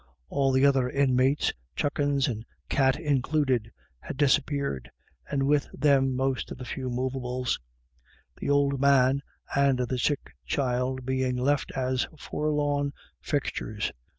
[0.29, 4.89] All the other in mates, chuckens and cat included, had disappeared,
[5.29, 7.59] and with them most of the few movables;
[8.37, 9.21] the old man
[9.55, 13.91] and the sick child being left as forlorn fixtures.